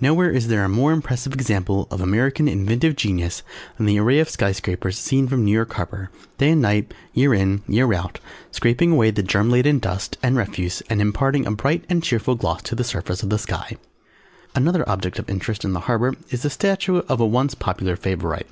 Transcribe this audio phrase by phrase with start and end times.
[0.00, 3.42] Nowhere is there a more impressive example of American inventive Genius
[3.76, 7.34] than the array of Sky Scrapers seen from New York Harbour, day and night, year
[7.34, 8.20] in, year out,
[8.52, 12.62] scraping away the germ laden dust and refuse and imparting a bright and cheerful gloss
[12.62, 13.76] to the surface of the sky.
[14.54, 18.46] Another object of interest in the harbour is the statue of a once popular favourite.